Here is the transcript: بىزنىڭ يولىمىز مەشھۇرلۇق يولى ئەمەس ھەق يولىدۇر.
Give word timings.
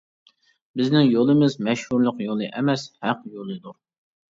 بىزنىڭ 0.79 1.05
يولىمىز 1.15 1.59
مەشھۇرلۇق 1.69 2.25
يولى 2.29 2.51
ئەمەس 2.55 2.89
ھەق 3.09 3.25
يولىدۇر. 3.39 3.81